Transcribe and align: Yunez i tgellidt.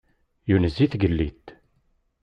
Yunez 0.49 0.77
i 0.83 0.87
tgellidt. 0.91 1.47